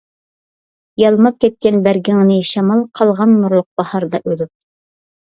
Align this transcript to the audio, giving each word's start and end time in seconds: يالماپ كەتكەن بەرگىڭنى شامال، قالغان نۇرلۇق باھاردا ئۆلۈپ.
يالماپ 1.01 1.37
كەتكەن 1.45 1.77
بەرگىڭنى 1.89 2.39
شامال، 2.55 2.83
قالغان 3.01 3.39
نۇرلۇق 3.45 3.71
باھاردا 3.83 4.27
ئۆلۈپ. 4.29 4.57